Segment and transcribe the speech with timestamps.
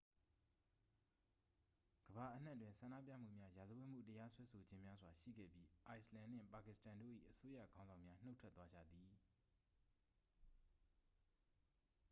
[2.05, 9.09] ကမ္ဘာအနှံ့တွင် ဆန္ဒပြမှုများ ရာဇဝတ်မှု တရားစွဲဆိုခြင်းများစွာ ရှိခဲ့ပြီး အိုက်စ်လန်နှင့် ပါကစ္စတန်တို့၏ အစိုးရခေါင်းဆောင်များ နှုတ်ထွက်သွားကြသည်